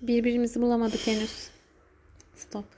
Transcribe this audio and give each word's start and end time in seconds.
Birbirimizi 0.00 0.62
bulamadık 0.62 1.06
henüz. 1.06 1.48
Stop. 2.36 2.64